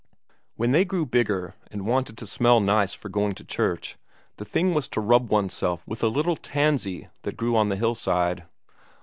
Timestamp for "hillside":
7.75-8.45